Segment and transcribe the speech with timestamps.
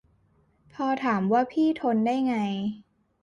[0.73, 2.35] พอถามว่าพี่ทนได้ไง